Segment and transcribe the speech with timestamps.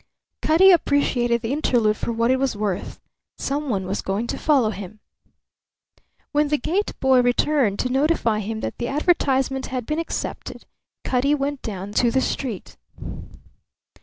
[0.41, 2.99] Cutty appreciated the interlude for what it was worth.
[3.37, 4.99] Someone was going to follow him.
[6.31, 10.65] When the gate boy returned to notify him that the advertisement had been accepted,
[11.03, 12.77] Cutty went down to the street.